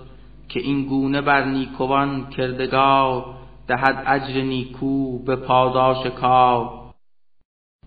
که 0.49 0.59
این 0.59 0.85
گونه 0.85 1.21
بر 1.21 1.45
نیکوان 1.45 2.29
کردگار 2.29 3.25
دهد 3.67 4.03
اجر 4.07 4.41
نیکو 4.41 5.23
به 5.23 5.35
پاداش 5.35 6.05
کار. 6.05 6.69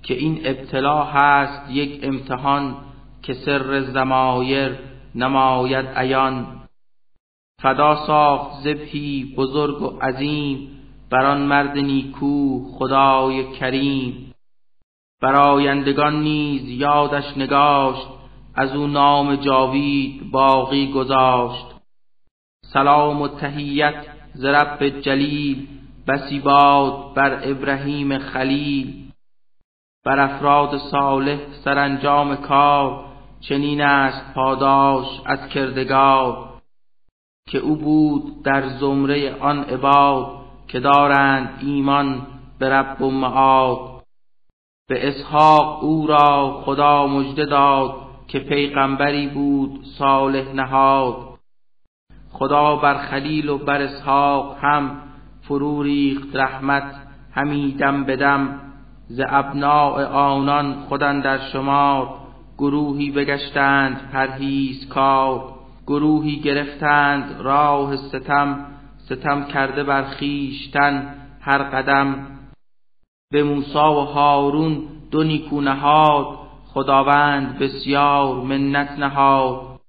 که 0.02 0.14
این 0.14 0.40
ابتلا 0.44 1.04
هست 1.04 1.70
یک 1.70 2.00
امتحان 2.02 2.76
که 3.23 3.35
سر 3.35 3.80
زمایر 3.80 4.78
نماید 5.14 5.87
عیان. 5.87 6.47
فدا 7.62 8.06
ساخت 8.06 8.61
زبهی 8.62 9.35
بزرگ 9.37 9.82
و 9.82 9.99
عظیم 9.99 10.68
بر 11.11 11.26
آن 11.26 11.42
مرد 11.42 11.78
نیکو 11.78 12.64
خدای 12.78 13.52
کریم. 13.52 14.32
برایندگان 15.21 16.23
نیز 16.23 16.69
یادش 16.69 17.37
نگاشت 17.37 18.07
از 18.55 18.77
او 18.77 18.87
نام 18.87 19.37
جاوید 19.37 20.31
باقی 20.31 20.93
گذاشت. 20.93 21.67
سلام 22.73 23.23
و 23.23 23.29
تهیت 23.29 24.07
ز 24.35 24.45
رب 24.45 24.89
جلیل 24.89 25.69
بسی 26.09 26.41
باد 26.41 27.15
بر 27.15 27.50
ابراهیم 27.50 28.19
خلیل. 28.19 29.11
بر 30.05 30.19
افراد 30.21 30.79
صالح 30.79 31.39
سرانجام 31.65 32.37
کار 32.37 33.05
چنین 33.41 33.81
است 33.81 34.35
پاداش 34.35 35.07
از 35.27 35.49
کردگار. 35.49 36.50
که 37.49 37.59
او 37.59 37.77
بود 37.77 38.43
در 38.43 38.69
زمره 38.69 39.37
آن 39.41 39.65
عباد 39.65 40.27
که 40.69 40.81
دارند 40.81 41.59
ایمان 41.62 42.27
به 42.59 42.69
رب 42.69 43.03
و 43.03 43.11
معاد. 43.11 43.89
به 44.90 45.09
اسحاق 45.09 45.85
او 45.85 46.06
را 46.06 46.62
خدا 46.64 47.06
مژده 47.06 47.44
داد 47.44 47.94
که 48.28 48.38
پیغمبری 48.38 49.26
بود 49.26 49.80
صالح 49.99 50.54
نهاد. 50.54 51.16
خدا 52.30 52.76
بر 52.76 52.94
خلیل 52.94 53.49
و 53.49 53.59
بر 53.59 53.82
اسحاق 53.82 54.56
هم 54.61 54.90
فرو 55.42 55.82
ریخت 55.82 56.37
رحمت 56.37 56.94
همی 57.35 57.73
دم 57.73 58.04
بدم 58.04 58.61
ز 59.09 59.20
ابناء 59.28 60.04
آنان 60.06 60.75
خودن 60.75 61.20
در 61.20 61.38
شمار 61.38 62.09
گروهی 62.59 63.11
بگشتند 63.11 64.11
پرهیز 64.12 64.88
کار 64.88 65.44
گروهی 65.87 66.40
گرفتند 66.40 67.40
راه 67.40 67.97
ستم 67.97 68.66
ستم 68.99 69.44
کرده 69.44 69.85
بر 69.85 70.02
خیشتن 70.04 71.14
هر 71.40 71.62
قدم. 71.62 72.39
به 73.32 73.42
موسی 73.42 73.78
و 73.78 74.00
هارون 74.00 74.82
دو 75.10 75.22
نیکو 75.22 75.60
نهاد. 75.60 76.38
خداوند 76.66 77.58
بسیار 77.58 78.34
منت 78.34 78.90
نهاد. 78.90 79.80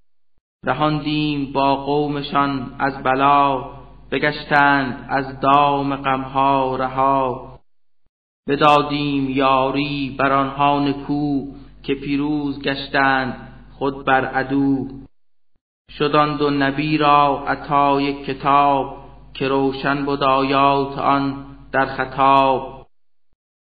رهاندیم 0.66 1.52
با 1.52 1.76
قومشان 1.76 2.76
از 2.80 3.04
بلا 3.04 3.70
بگشتند 4.12 5.08
از 5.10 5.40
دام 5.40 5.96
غمها 5.96 6.76
رها. 6.76 7.60
بدادیم 8.48 9.30
یاری 9.30 10.16
بر 10.20 10.32
آنها 10.32 10.80
نکو 10.80 11.46
که 11.84 11.96
پیروز 11.96 12.62
گشتند 12.62 13.48
خود 13.78 14.06
بر 14.06 14.26
عدو. 14.26 14.88
شدان 15.92 16.38
دو 16.38 16.50
نبی 16.50 16.98
را 16.98 17.44
عطای 17.48 18.24
کتاب 18.24 18.98
که 19.34 19.48
روشن 19.48 20.06
بود 20.06 20.24
آیات 20.24 20.98
آن 20.98 21.46
در 21.72 21.86
خطاب. 21.86 22.81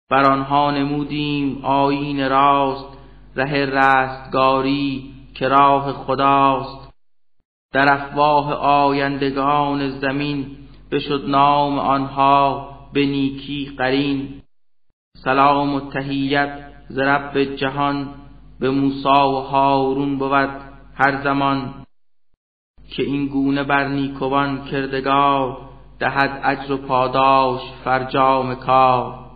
بر 0.09 0.31
آنها 0.31 0.71
نمودیم 0.71 1.65
آیین 1.65 2.29
راست 2.29 2.97
ره 3.35 3.65
رستگاری 3.65 5.13
که 5.33 5.47
راه 5.47 5.93
خداست. 5.93 6.89
در 7.73 7.93
افواه 7.93 8.53
آیندگان 8.53 9.89
زمین 9.89 10.57
بشد 10.91 11.23
نام 11.27 11.79
آنها 11.79 12.69
به 12.93 13.05
نیکی 13.05 13.75
قرین. 13.77 14.41
سلام 15.17 15.75
و 15.75 15.79
تهیت 15.79 16.65
ز 16.89 16.99
رب 16.99 17.43
جهان 17.43 18.09
به 18.59 18.69
موسی 18.69 19.07
و 19.07 19.39
هارون 19.39 20.17
بود 20.17 20.49
هر 20.95 21.23
زمان. 21.23 21.73
که 22.89 23.03
این 23.03 23.27
گونه 23.27 23.63
بر 23.63 23.87
نیکوان 23.87 24.65
کردگار 24.65 25.57
دهد 25.99 26.41
اجر 26.43 26.71
و 26.71 26.77
پاداش 26.77 27.61
فرجام 27.83 28.55
کار. 28.55 29.28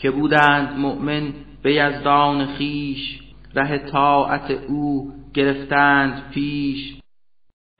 که 0.00 0.10
بودند 0.10 0.78
مؤمن 0.78 1.34
به 1.62 1.74
یزدان 1.74 2.46
خیش 2.46 3.20
ره 3.54 3.78
طاعت 3.78 4.50
او 4.50 5.12
گرفتند 5.34 6.30
پیش. 6.30 6.96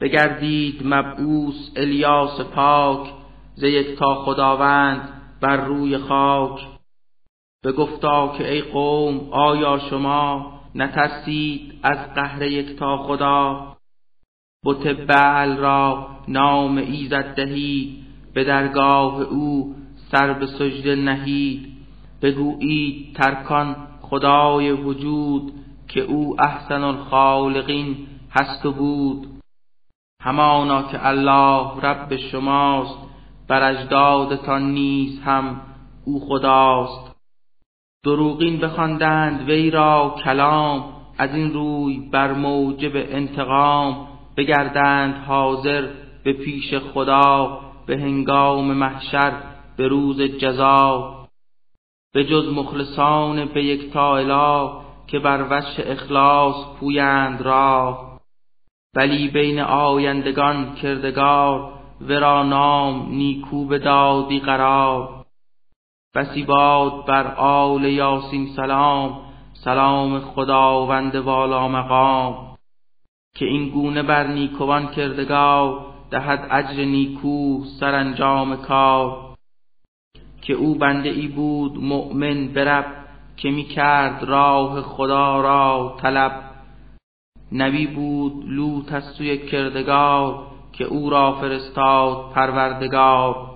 بگردید 0.00 0.80
مبعوث 0.84 1.70
الیاس 1.76 2.40
پاک 2.40 3.12
ز 3.54 3.64
تا 3.98 4.14
خداوند 4.14 5.08
بر 5.40 5.56
روی 5.56 5.98
خاک. 5.98 6.60
بگفتا 7.64 8.34
که 8.38 8.52
ای 8.52 8.62
قوم 8.62 9.28
آیا 9.30 9.78
شما 9.90 10.52
نترسید 10.74 11.74
از 11.82 12.14
قهر 12.14 12.62
تا 12.62 12.96
خدا؟ 12.96 13.76
بت 14.64 14.86
بعل 14.86 15.56
را 15.56 16.08
نام 16.28 16.78
ایزد 16.78 17.34
دهید 17.34 18.04
به 18.34 18.44
درگاه 18.44 19.22
او 19.22 19.74
سر 20.12 20.32
به 20.32 20.46
سجده 20.46 20.94
نهید. 20.94 21.75
بگویید 22.22 23.14
ترکان 23.14 23.76
خدای 24.00 24.72
وجود 24.72 25.52
که 25.88 26.00
او 26.00 26.36
احسن 26.40 26.82
الخالقین 26.82 27.96
هست 28.30 28.66
و 28.66 28.72
بود. 28.72 29.26
همانا 30.22 30.82
که 30.82 31.06
الله 31.06 31.80
رب 31.82 32.16
شماست 32.16 32.98
بر 33.48 33.70
اجدادتان 33.70 34.70
نیز 34.70 35.20
هم 35.20 35.60
او 36.04 36.20
خداست. 36.28 37.16
دروغین 38.04 38.60
بخواندند 38.60 39.48
وی 39.48 39.70
را 39.70 40.16
کلام 40.24 40.84
از 41.18 41.34
این 41.34 41.52
روی 41.52 42.08
بر 42.12 42.32
موجب 42.32 42.92
انتقام 42.94 44.08
بگردند 44.36 45.24
حاضر 45.24 45.88
به 46.24 46.32
پیش 46.32 46.74
خدا 46.74 47.60
به 47.86 47.96
هنگام 47.98 48.72
محشر 48.74 49.32
به 49.76 49.88
روز 49.88 50.22
جزا. 50.22 51.25
به 52.16 52.24
جز 52.24 52.48
مخلصان 52.48 53.44
به 53.44 53.64
یک 53.64 53.96
اله 53.96 54.70
که 55.06 55.18
بر 55.18 55.46
وش 55.50 55.80
اخلاص 55.80 56.54
پویند 56.80 57.42
را 57.42 57.98
ولی 58.94 59.28
بین 59.28 59.60
آیندگان 59.60 60.74
کردگار 60.74 61.72
ورا 62.00 62.42
نام 62.42 63.08
نیکو 63.10 63.64
به 63.64 63.78
دادی 63.78 64.40
قرار. 64.40 65.24
بسی 66.14 66.42
باد 66.44 67.06
بر 67.06 67.34
آل 67.34 67.84
یاسین 67.84 68.46
سلام 68.46 69.20
سلام 69.52 70.20
خداوند 70.20 71.14
والا 71.14 71.68
مقام. 71.68 72.56
که 73.34 73.44
این 73.44 73.68
گونه 73.68 74.02
بر 74.02 74.26
نیکوان 74.26 74.86
کردگار 74.86 75.86
دهد 76.10 76.48
اجر 76.50 76.84
نیکو 76.84 77.64
سرانجام 77.80 78.56
کار. 78.56 79.25
که 80.46 80.52
او 80.52 80.74
بنده 80.74 81.08
ای 81.08 81.28
بود 81.28 81.84
مؤمن 81.84 82.48
برب 82.48 82.86
که 83.36 83.50
می 83.50 83.64
کرد 83.64 84.24
راه 84.24 84.82
خدا 84.82 85.40
را 85.40 85.96
طلب. 86.02 86.42
نبی 87.52 87.86
بود 87.86 88.44
لوط 88.46 88.92
از 88.92 89.04
سوی 89.04 89.38
کردگار 89.38 90.46
که 90.72 90.84
او 90.84 91.10
را 91.10 91.32
فرستاد 91.32 92.32
پروردگار. 92.34 93.50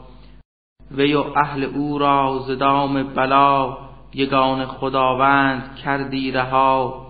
وی 0.91 1.15
و 1.15 1.25
اهل 1.37 1.65
او 1.65 1.99
را 1.99 2.39
زدام 2.47 3.03
بلا 3.03 3.79
یگان 4.15 4.67
خداوند 4.67 5.77
کردی 5.85 6.33
رها. 6.33 7.07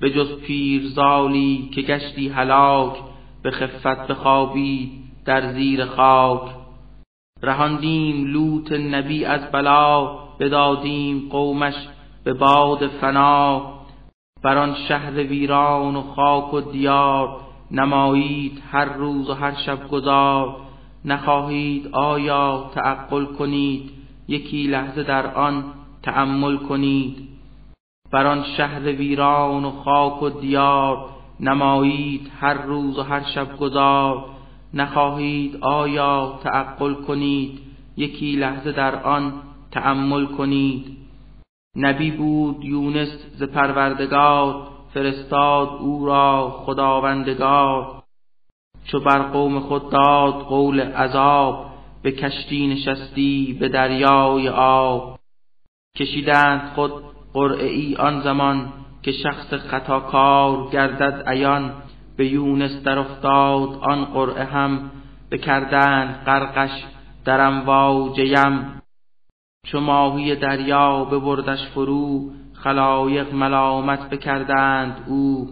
به 0.00 0.10
جز 0.10 0.40
پیرزالی 0.40 1.70
که 1.74 1.82
گشتی 1.82 2.28
هلاک 2.28 2.96
به 3.42 3.50
خفت 3.50 4.06
بخوابید 4.06 4.92
در 5.24 5.52
زیر 5.52 5.84
خاک. 5.84 6.63
رهاندیم 7.44 8.24
لوط 8.24 8.72
نبی 8.72 9.24
از 9.24 9.40
بلا 9.52 10.04
بدادیم 10.40 11.28
قومش 11.30 11.74
به 12.24 12.32
باد 12.32 12.86
فنا. 12.86 13.62
بر 14.42 14.58
آن 14.58 14.74
شهر 14.88 15.12
ویران 15.12 15.96
و 15.96 16.02
خاک 16.02 16.54
و 16.54 16.60
دیار 16.60 17.40
نمایید 17.70 18.62
هر 18.72 18.84
روز 18.84 19.30
و 19.30 19.34
هر 19.34 19.54
شب 19.66 19.88
گذار. 19.88 20.56
نخواهید 21.04 21.88
آیا 21.92 22.70
تعقل 22.74 23.24
کنید 23.24 23.90
یکی 24.28 24.66
لحظه 24.66 25.02
در 25.02 25.34
آن 25.34 25.64
تأمل 26.02 26.56
کنید. 26.56 27.28
بر 28.12 28.26
آن 28.26 28.44
شهر 28.56 28.92
ویران 28.92 29.64
و 29.64 29.70
خاک 29.70 30.22
و 30.22 30.28
دیار 30.28 31.06
نمایید 31.40 32.30
هر 32.40 32.54
روز 32.54 32.98
و 32.98 33.02
هر 33.02 33.22
شب 33.34 33.56
گذار. 33.56 34.33
نخواهید 34.74 35.56
آیا 35.60 36.40
تعقل 36.42 36.94
کنید؟ 36.94 37.60
یکی 37.96 38.36
لحظه 38.36 38.72
در 38.72 39.02
آن 39.02 39.32
تأمل 39.70 40.26
کنید. 40.26 40.96
نبی 41.76 42.10
بود 42.10 42.64
یونس 42.64 43.08
ز 43.36 43.42
پروردگار 43.42 44.66
فرستاد 44.94 45.68
او 45.68 46.06
را 46.06 46.50
خداوندگار. 46.50 48.02
چو 48.84 49.00
بر 49.00 49.22
قوم 49.22 49.60
خود 49.60 49.90
داد 49.90 50.34
قول 50.34 50.80
عذاب 50.80 51.66
به 52.02 52.12
کشتی 52.12 52.66
نشستی 52.66 53.56
به 53.60 53.68
دریای 53.68 54.48
آب. 54.48 55.18
کشیدند 55.96 56.72
خود 56.74 56.92
قرعه 57.32 57.68
ای 57.68 57.96
آن 57.96 58.20
زمان 58.20 58.72
که 59.02 59.12
شخص 59.12 59.54
خطاکار 59.54 60.70
گردد 60.70 61.24
عیان. 61.26 61.72
به 62.16 62.26
یونس 62.26 62.82
در 62.82 62.98
افتاد 62.98 63.68
آن 63.82 64.04
قرعه 64.04 64.44
هم 64.44 64.90
بکردند 65.30 66.24
غرقش 66.26 66.84
در 67.24 67.40
امواج 67.40 68.18
یم 68.18 68.82
چو 69.66 69.80
ماهی 69.80 70.36
دریا 70.36 71.04
ببردش 71.04 71.66
فرو 71.66 72.30
خلایق 72.54 73.34
ملامت 73.34 74.10
بکردند 74.10 75.04
او. 75.06 75.48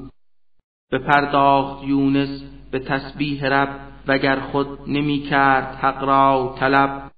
بپرداخت 0.92 1.84
یونس 1.84 2.42
به 2.70 2.78
تسبیح 2.78 3.46
رب 3.46 3.80
وگر 4.06 4.40
خود 4.40 4.78
نمی 4.86 5.18
کرد 5.18 5.74
حق 5.74 6.04
را 6.04 6.54
طلب. 6.58 7.10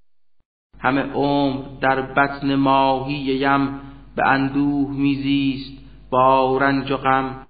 همه 0.80 1.02
عمر 1.02 1.62
در 1.80 2.02
بطن 2.02 2.54
ماهی 2.54 3.14
یم 3.14 3.80
به 4.16 4.28
اندوه 4.28 4.90
میزیست 4.90 5.85
با 6.11 6.59
رنج 6.59 6.90
و 6.90 6.96
غم. 6.96 7.46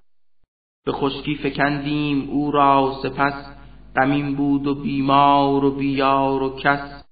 به 0.86 0.92
خشکی 0.92 1.34
فکندیم 1.34 2.30
او 2.30 2.50
را 2.50 2.92
سپس 3.02 3.54
غمین 3.96 4.34
بود 4.34 4.66
و 4.66 4.74
بیمار 4.74 5.64
و 5.64 5.70
بیار 5.70 6.42
و 6.42 6.56
کس. 6.56 7.04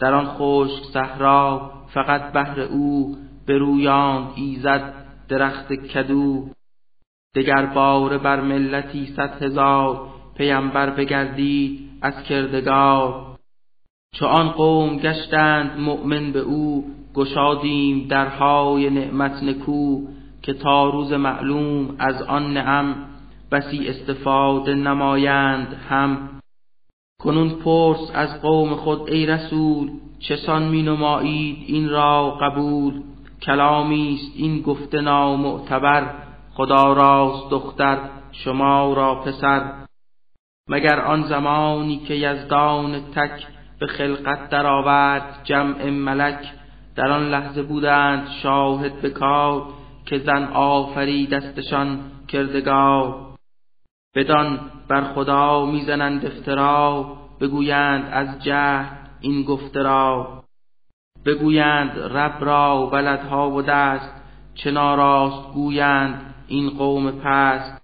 در 0.00 0.14
آن 0.14 0.26
خشک 0.26 0.84
صحرا 0.92 1.72
فقط 1.94 2.32
بهر 2.32 2.60
او 2.60 3.16
برویاند 3.46 4.32
ایزد 4.36 4.94
درخت 5.28 5.72
کدو. 5.72 6.48
دگر 7.34 7.66
باره 7.66 8.18
بر 8.18 8.40
ملتی 8.40 9.06
صد 9.06 9.42
هزار 9.42 10.06
پیمبر 10.36 10.90
بگردید 10.90 11.90
از 12.02 12.22
کردگار. 12.22 13.36
چو 14.14 14.26
آن 14.26 14.48
قوم 14.48 14.96
گشتند 14.96 15.80
مؤمن 15.80 16.32
به 16.32 16.38
او 16.38 16.90
گشادیم 17.14 18.06
درهای 18.08 18.90
نعمت 18.90 19.42
نکو. 19.42 20.06
که 20.50 20.58
تا 20.58 20.88
روز 20.90 21.12
معلوم 21.12 21.96
از 21.98 22.22
آن 22.22 22.52
نعم 22.52 22.94
بسی 23.52 23.88
استفاده 23.88 24.74
نمایند 24.74 25.76
هم. 25.88 26.28
کنون 27.22 27.50
پرس 27.50 28.10
از 28.14 28.42
قوم 28.42 28.74
خود 28.74 29.10
ای 29.10 29.26
رسول 29.26 29.90
چسان 30.18 30.68
می 30.68 30.82
نمایید 30.82 31.64
این 31.66 31.88
را 31.88 32.30
قبول. 32.30 33.02
کلامی 33.42 34.14
است 34.14 34.32
این 34.36 34.62
گفته 34.62 35.00
نامعتبر 35.00 36.14
خدا 36.54 36.92
راست 36.92 37.50
دختر 37.50 37.98
شما 38.32 38.92
را 38.92 39.14
پسر. 39.14 39.72
مگر 40.68 41.00
آن 41.00 41.22
زمانی 41.22 41.96
که 41.96 42.14
یزدان 42.14 43.00
تک 43.14 43.46
به 43.80 43.86
خلقت 43.86 44.50
درآورد 44.50 45.40
جمع 45.44 45.90
ملک 45.90 46.52
در 46.96 47.10
آن 47.10 47.28
لحظه 47.28 47.62
بودند 47.62 48.28
شاهد 48.42 49.00
به 49.00 49.10
کار. 49.10 49.79
که 50.10 50.18
زن 50.18 50.44
آفری 50.44 51.26
دستشان 51.26 52.00
کردگار. 52.28 53.34
بدان 54.14 54.60
بر 54.88 55.04
خدا 55.14 55.66
می‌زنند 55.66 56.26
افترا 56.26 57.06
بگویند 57.40 58.08
از 58.12 58.42
جهد 58.44 59.08
این 59.20 59.42
گفته 59.42 59.82
را. 59.82 60.42
بگویند 61.26 61.98
رب 61.98 62.44
را 62.44 62.86
بلدها 62.86 63.50
و 63.50 63.62
دست 63.62 64.22
چه 64.54 64.70
ناراست 64.70 65.52
گویند 65.54 66.34
این 66.48 66.70
قوم 66.70 67.10
پست. 67.10 67.82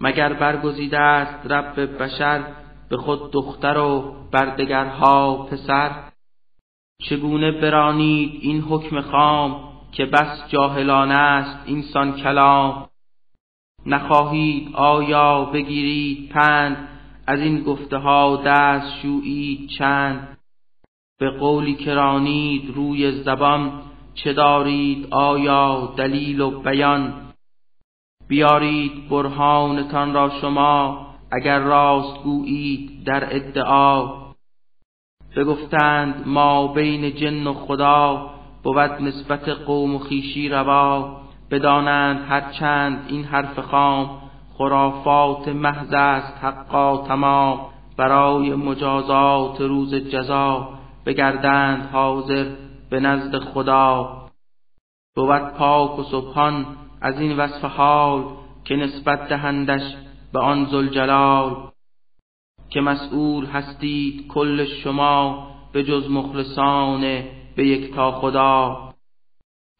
مگر 0.00 0.32
برگزیده 0.32 0.98
است 0.98 1.46
رب 1.52 2.02
بشر 2.02 2.40
به 2.88 2.96
خود 2.96 3.30
دختر 3.30 3.78
و 3.78 4.14
بردگرها 4.30 5.36
پسر؟ 5.36 5.90
چگونه 7.02 7.52
برانید 7.52 8.38
این 8.42 8.60
حکم 8.60 9.00
خام؟ 9.00 9.71
که 9.92 10.06
بس 10.06 10.48
جاهلانه 10.48 11.14
است 11.14 11.58
اینسان 11.66 12.12
کلام. 12.12 12.88
نخواهید 13.86 14.76
آیا 14.76 15.44
بگیرید 15.44 16.28
پند؟ 16.28 16.88
از 17.26 17.40
این 17.40 17.62
گفته 17.62 17.96
ها 17.96 18.42
دست 18.46 19.00
شویید 19.02 19.68
چند؟ 19.78 20.38
به 21.18 21.30
قولی 21.30 21.74
کرانید 21.74 22.74
روی 22.74 23.22
زبان 23.22 23.82
چه 24.14 24.32
دارید 24.32 25.06
آیا 25.10 25.94
دلیل 25.96 26.40
و 26.40 26.50
بیان؟ 26.60 27.32
بیارید 28.28 29.08
برهانتان 29.08 30.14
را 30.14 30.30
شما 30.40 31.06
اگر 31.32 31.58
راست 31.58 32.22
گویید 32.22 33.04
در 33.04 33.36
ادعا. 33.36 34.22
بگفتند 35.36 36.22
ما 36.26 36.66
بین 36.66 37.14
جن 37.14 37.46
و 37.46 37.54
خدا 37.54 38.30
بود 38.62 38.78
نسبت 38.78 39.48
قوم 39.48 39.94
و 39.94 39.98
خیشی 39.98 40.48
روا. 40.48 41.20
بدانند 41.50 42.24
هرچند 42.28 43.04
این 43.08 43.24
حرف 43.24 43.58
خام 43.58 44.22
خرافات 44.58 45.48
محض 45.48 45.92
است 45.92 46.44
حقا 46.44 46.96
تمام. 46.96 47.60
برای 47.96 48.54
مجازات 48.54 49.60
روز 49.60 49.94
جزا 49.94 50.68
بگردند 51.06 51.90
حاضر 51.92 52.46
به 52.90 53.00
نزد 53.00 53.38
خدا. 53.38 54.22
بود 55.16 55.48
پاک 55.58 55.98
و 55.98 56.02
سبحان 56.02 56.66
از 57.00 57.20
این 57.20 57.36
وصف 57.36 57.64
حال 57.64 58.24
که 58.64 58.76
نسبت 58.76 59.28
دهندش 59.28 59.82
به 60.32 60.40
آن 60.40 60.64
زلجلال 60.64 61.56
که 62.70 62.80
مسئول 62.80 63.46
هستید 63.46 64.28
کل 64.28 64.64
شما 64.64 65.48
به 65.72 65.84
جز 65.84 66.10
مخلصان 66.10 67.22
به 67.56 67.66
یک 67.66 67.94
تا 67.94 68.12
خدا. 68.12 68.78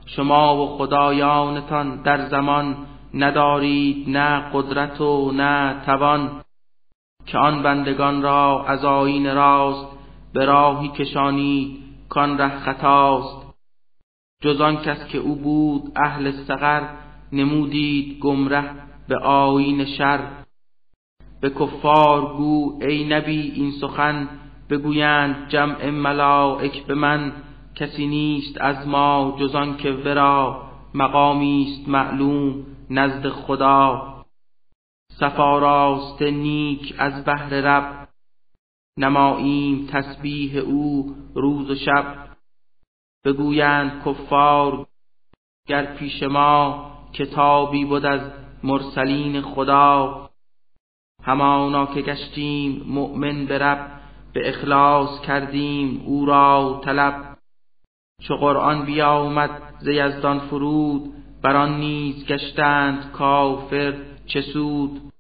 شما 0.07 0.57
و 0.57 0.67
خدایانتان 0.79 2.03
در 2.03 2.29
زمان 2.29 2.77
ندارید 3.15 4.09
نه 4.09 4.51
قدرت 4.53 5.01
و 5.01 5.33
نه 5.33 5.83
توان 5.87 6.43
که 7.27 7.39
آن 7.39 7.63
بندگان 7.63 8.23
را 8.23 8.65
از 8.65 8.85
آین 8.85 9.35
راست 9.35 9.87
به 10.33 10.45
راهی 10.45 10.89
کشانید 10.89 11.79
کان 12.09 12.39
ره 12.39 12.59
خطاست. 12.59 13.55
جز 14.43 14.61
آن 14.61 14.77
کس 14.77 15.07
که 15.07 15.19
او 15.19 15.37
بود 15.37 15.93
اهل 15.97 16.31
سقر 16.31 16.89
نمودید 17.33 18.19
گمره 18.19 18.71
به 19.09 19.19
آین 19.19 19.85
شر. 19.85 20.21
به 21.41 21.51
کفار 21.51 22.37
گو 22.37 22.79
ای 22.83 23.05
نبی 23.05 23.41
این 23.41 23.71
سخن 23.71 24.29
بگویند 24.71 25.49
جمع 25.49 25.91
ملائک 25.91 26.87
به 26.87 26.95
من. 26.95 27.33
کسی 27.83 28.07
نیست 28.07 28.61
از 28.61 28.89
ما 28.89 29.37
جز 29.41 29.55
آن 29.55 29.77
که 29.77 29.91
ورا 29.91 30.71
مقامی 30.95 31.67
است 31.69 31.89
معلوم 31.89 32.67
نزد 32.91 33.29
خدا. 33.29 34.09
صفا 35.13 36.09
نیک 36.21 36.95
از 36.99 37.25
بهر 37.25 37.49
رب 37.49 38.09
نماییم 38.99 39.87
تسبیح 39.87 40.59
او 40.59 41.15
روز 41.35 41.71
و 41.71 41.75
شب. 41.75 42.29
بگویند 43.25 44.03
کفار 44.05 44.87
گر 45.69 45.95
پیش 45.95 46.23
ما 46.23 46.91
کتابی 47.13 47.85
بود 47.85 48.05
از 48.05 48.21
مرسلین 48.65 49.41
خدا. 49.41 50.31
همانا 51.23 51.87
که 51.87 52.03
گشتیم 52.03 52.83
مؤمن 52.87 53.47
به 53.47 53.59
رب 53.59 54.01
به 54.33 54.49
اخلاص 54.49 55.21
کردیم 55.21 56.03
او 56.07 56.27
را 56.27 56.81
طلب. 56.85 57.32
چو 58.21 58.37
قرآن 58.37 58.85
بیامد 58.85 59.51
ز 59.79 59.89
یزدان 59.89 60.39
فرود 60.39 61.15
بر 61.43 61.57
آن 61.57 61.81
نیز 61.81 62.27
گشتند 62.27 63.13
کافر 63.13 63.95
چه 64.27 64.41
سود. 64.41 65.13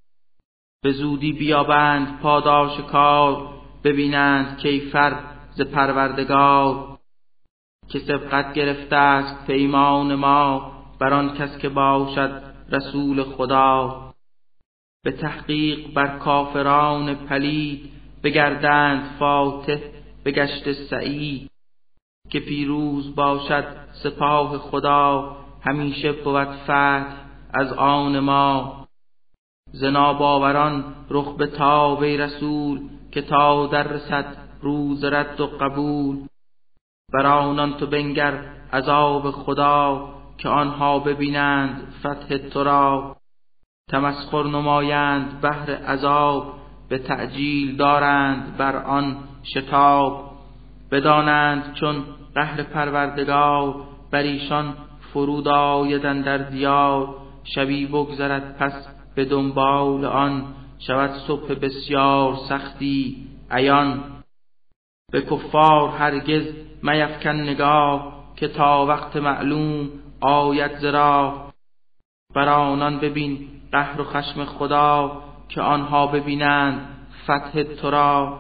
به 0.83 0.92
زودی 0.92 1.33
بیابند 1.33 2.20
پاداش 2.20 2.81
کار 2.81 3.48
ببینند 3.85 4.59
کیفر 4.59 5.14
ز 5.50 5.61
پروردگار. 5.61 6.98
که 7.88 7.98
سبقت 7.98 8.55
گرفته 8.55 8.96
است 8.96 9.46
پیمان 9.46 10.14
ما 10.14 10.72
بر 10.98 11.14
آن 11.14 11.35
کس 11.35 11.59
که 11.59 11.68
باشد 11.68 12.42
رسول 12.72 13.22
خدا. 13.22 14.12
به 15.05 15.12
تحقیق 15.12 15.92
بر 15.94 16.18
کافران 16.18 17.14
پلید 17.14 17.90
بگردند 18.22 19.16
فاتح 19.18 19.78
به 20.24 20.31
گشت 20.31 20.72
سعید. 20.72 21.52
که 22.33 22.40
پیروز 22.40 23.14
باشد 23.14 23.64
سپاه 23.92 24.59
خدا 24.59 25.37
همیشه 25.62 26.12
بود 26.12 26.49
فتح 26.49 27.05
از 27.55 27.73
آن 27.73 28.18
ما. 28.18 28.87
زنا 29.73 30.14
باوران 30.14 30.85
رخ 31.11 31.37
به 31.37 31.47
تاب 31.47 32.05
رسول 32.05 32.81
که 33.11 33.23
تا 33.23 33.66
در 33.66 33.83
رسد 33.83 34.37
روز 34.61 35.05
رد 35.05 35.40
و 35.40 35.47
قبول. 35.47 36.27
بر 37.12 37.27
آنان 37.27 37.77
تو 37.77 37.87
بنگر 37.87 38.45
عذاب 38.73 39.31
خدا 39.31 40.09
که 40.38 40.49
آنها 40.49 40.99
ببینند 40.99 41.95
فتح 42.01 42.37
تو 42.37 42.64
را. 42.64 43.16
تمسخر 43.90 44.42
نمایند 44.42 45.40
بهر 45.40 45.71
عذاب 45.71 46.55
به 46.88 46.99
تعجیل 46.99 47.77
دارند 47.77 48.57
بر 48.57 48.77
آن 48.77 49.16
شتاب. 49.55 50.33
بدانند 50.90 51.75
چون 51.75 52.05
قهر 52.35 52.62
پروردگار 52.62 53.75
بر 54.11 54.23
ایشان 54.23 54.75
فرود 55.12 55.49
آیدن 55.49 56.21
در 56.21 56.38
دیار. 56.38 57.14
شبی 57.45 57.87
بگذرد 57.87 58.57
پس 58.59 58.88
به 59.14 59.25
دنبال 59.25 60.05
آن. 60.05 60.55
شود 60.79 61.11
صبح 61.11 61.55
بسیار 61.55 62.37
سختی 62.49 63.29
عیان. 63.51 64.05
به 65.12 65.23
کفار 65.23 65.88
هرگز 65.88 66.42
میفکن 66.83 67.31
نگاه 67.31 68.12
که 68.37 68.49
تا 68.49 68.87
وقت 68.87 69.16
معلوم 69.16 69.90
آید 70.21 70.79
زرا 70.79 71.53
بر 72.35 72.49
آنان 72.49 72.99
ببین 72.99 73.49
قهر 73.73 74.01
و 74.01 74.05
خشم 74.05 74.45
خدا 74.45 75.23
که 75.49 75.61
آنها 75.61 76.07
ببینند 76.07 76.88
فتح 77.25 77.62
تو 77.62 77.90
را 77.90 78.38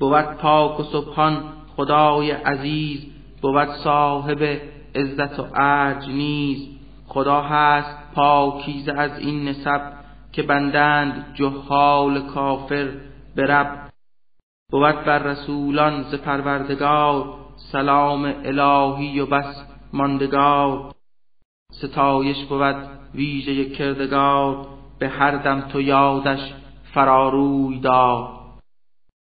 بود 0.00 0.24
پاک 0.24 0.80
و 0.80 0.82
سبحان 0.82 1.57
خدای 1.78 2.30
عزیز 2.30 3.06
بود 3.42 3.68
صاحب 3.68 4.60
عزت 4.94 5.40
و 5.40 5.46
ارج 5.54 6.08
نیز. 6.08 6.68
خدا 7.06 7.42
هست 7.42 8.14
پاکیزه 8.14 8.92
از 8.92 9.18
این 9.18 9.48
نسب 9.48 9.92
که 10.32 10.42
بندند 10.42 11.34
جهال 11.34 12.20
کافر 12.20 12.88
به 13.34 13.46
رب. 13.46 13.90
بود 14.70 15.04
بر 15.04 15.18
رسولان 15.18 16.02
ز 16.02 16.14
پروردگار 16.14 17.34
سلام 17.56 18.34
الهی 18.44 19.20
و 19.20 19.26
بس 19.26 19.62
ماندگار. 19.92 20.94
ستایش 21.72 22.44
بود 22.44 22.76
ویژه 23.14 23.64
کردگار 23.64 24.66
به 24.98 25.08
هر 25.08 25.36
دم 25.36 25.60
تو 25.60 25.80
یادش 25.80 26.52
فراروی 26.94 27.80
داد 27.80 28.37